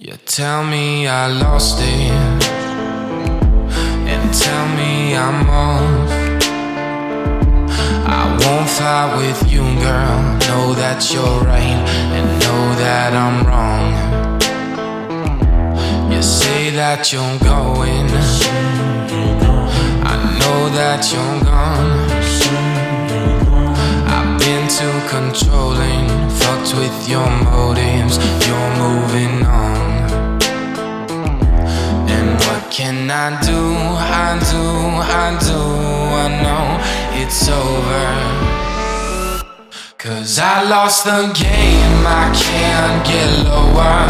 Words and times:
You 0.00 0.14
tell 0.26 0.62
me 0.62 1.08
I 1.08 1.26
lost 1.26 1.80
it, 1.80 2.44
and 4.06 4.32
tell 4.32 4.68
me 4.76 5.16
I'm 5.16 5.50
off. 5.50 6.10
I 8.06 8.22
won't 8.40 8.70
fight 8.70 9.16
with 9.16 9.50
you, 9.50 9.62
girl. 9.82 10.22
Know 10.46 10.72
that 10.74 11.12
you're 11.12 11.40
right, 11.42 11.82
and 12.14 12.26
know 12.44 12.74
that 12.78 13.12
I'm 13.12 13.44
wrong. 13.44 13.90
You 16.12 16.22
say 16.22 16.70
that 16.70 17.12
you're 17.12 17.38
going, 17.40 18.06
I 20.06 20.14
know 20.38 20.68
that 20.78 21.10
you're 21.10 21.40
gone. 21.42 22.06
I've 24.14 24.38
been 24.38 24.68
too 24.68 25.00
controlling, 25.10 26.06
fucked 26.38 26.72
with 26.78 27.08
your 27.08 27.28
motives. 27.50 28.16
You're 28.46 28.70
moving 28.76 29.44
on. 29.44 29.77
Can 32.78 33.10
I 33.10 33.34
do? 33.42 33.58
I 34.22 34.38
do, 34.52 34.62
I 35.02 35.34
do, 35.42 35.58
I 36.22 36.26
know 36.44 36.78
it's 37.20 37.48
over. 37.50 38.06
Cause 39.98 40.38
I 40.38 40.62
lost 40.70 41.02
the 41.02 41.26
game, 41.34 42.06
I 42.06 42.30
can't 42.38 43.04
get 43.04 43.30
lower. 43.50 44.06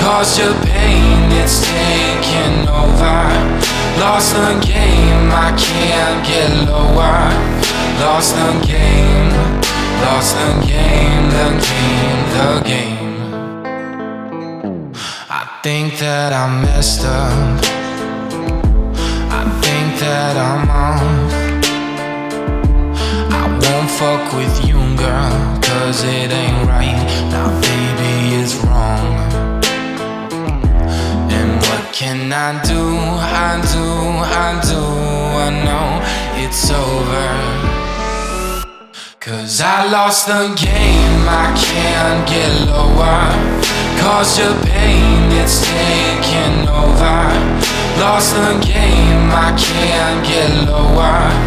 Cause 0.00 0.38
your 0.38 0.54
pain, 0.64 1.28
it's 1.42 1.60
taking 1.60 2.64
over. 2.72 3.20
Lost 4.00 4.32
the 4.32 4.56
game, 4.64 5.28
I 5.28 5.52
can't 5.60 6.24
get 6.24 6.48
lower. 6.72 7.28
Lost 8.00 8.32
the 8.34 8.50
game, 8.64 9.28
lost 10.00 10.32
the 10.40 10.48
game, 10.72 11.24
the 11.36 11.48
game, 11.68 12.22
the 12.36 12.48
game. 12.64 13.10
I 15.28 15.44
think 15.62 15.98
that 15.98 16.32
I 16.32 16.48
messed 16.62 17.04
up. 17.04 17.89
With 24.40 24.66
you, 24.66 24.80
girl, 24.96 25.32
cause 25.60 26.02
it 26.02 26.30
ain't 26.32 26.60
right. 26.66 27.00
Now, 27.32 27.48
baby, 27.60 28.40
it's 28.40 28.54
wrong. 28.64 29.08
And 31.36 31.50
what 31.66 31.82
can 31.92 32.32
I 32.32 32.50
do? 32.72 32.82
I 33.46 33.50
do, 33.74 33.86
I 34.44 34.50
do, 34.72 34.82
I 35.46 35.50
know 35.66 35.88
it's 36.42 36.70
over. 36.86 37.30
Cause 39.20 39.60
I 39.60 39.78
lost 39.96 40.26
the 40.26 40.44
game, 40.56 41.22
I 41.44 41.48
can't 41.68 42.22
get 42.32 42.52
lower. 42.72 43.24
Cause 44.00 44.38
your 44.38 44.56
pain, 44.72 45.20
it's 45.40 45.56
taking 45.76 46.58
over. 46.82 47.20
Lost 48.00 48.30
the 48.40 48.52
game, 48.64 49.22
I 49.46 49.50
can't 49.66 50.20
get 50.26 50.50
lower. 50.70 51.39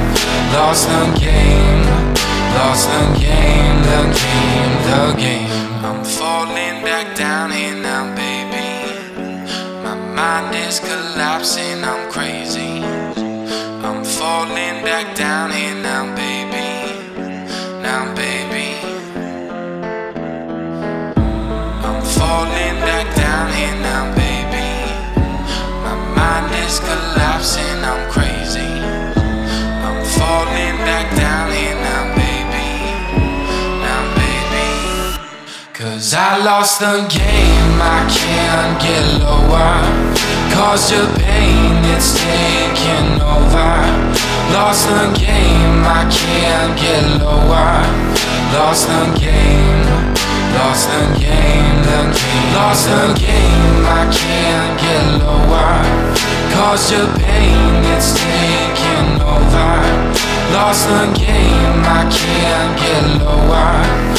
Falling 6.34 6.82
back 6.82 7.16
down 7.16 7.52
here 7.52 7.76
now, 7.76 8.04
baby. 8.16 8.70
My 9.86 9.96
mind 10.18 10.56
is 10.56 10.80
collapsing, 10.80 11.84
I'm 11.84 12.12
crazy. 12.12 12.74
I'm 13.88 14.04
falling 14.04 14.78
back 14.90 15.16
down 15.16 15.52
here 15.52 15.76
now, 15.90 16.04
baby. 16.22 16.70
Now, 17.88 18.02
baby. 18.16 18.70
I'm 21.88 22.02
falling 22.18 22.78
back 22.88 23.08
down 23.16 23.48
here 23.60 23.78
now, 23.90 24.04
baby. 24.24 24.70
My 25.86 25.96
mind 26.18 26.50
is 26.66 26.80
collapsing, 26.80 27.78
I'm 27.92 28.04
crazy. 28.16 28.73
Cause 36.14 36.22
I 36.22 36.46
lost 36.46 36.80
the 36.80 36.94
game, 37.10 37.82
I 37.82 38.06
can't 38.06 38.78
get 38.78 39.26
lower. 39.26 39.82
Cause 40.54 40.92
your 40.94 41.10
pain, 41.18 41.74
it's 41.90 42.14
taking 42.14 43.18
over. 43.18 43.74
Lost 44.54 44.86
the 44.94 45.10
game, 45.18 45.82
I 45.82 46.06
can't 46.14 46.78
get 46.78 47.02
lower. 47.18 47.82
Lost 48.54 48.86
the 48.94 49.10
game, 49.18 49.90
lost 50.54 50.86
the 50.94 51.02
game, 51.18 51.82
the 51.82 52.02
game. 52.14 52.54
Lost 52.62 52.86
the 52.94 53.18
game, 53.18 53.82
I 53.82 54.06
can't 54.14 54.74
get 54.86 55.06
lower. 55.18 55.82
Cause 56.54 56.92
your 56.94 57.10
pain, 57.26 57.74
it's 57.90 58.14
taking 58.14 59.18
over. 59.18 59.74
Lost 60.54 60.86
the 60.94 61.10
game, 61.18 61.82
I 61.82 62.06
can't 62.06 62.78
get 62.78 63.26
lower. 63.26 64.13